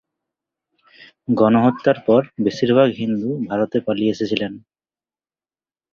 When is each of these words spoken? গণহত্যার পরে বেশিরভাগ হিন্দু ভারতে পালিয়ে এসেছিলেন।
গণহত্যার 1.31 1.97
পরে 2.05 2.27
বেশিরভাগ 2.45 2.87
হিন্দু 3.01 3.29
ভারতে 3.49 3.77
পালিয়ে 3.85 4.13
এসেছিলেন। 4.15 4.53